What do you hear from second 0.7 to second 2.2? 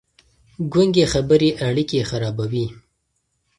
ګونګې خبرې اړيکې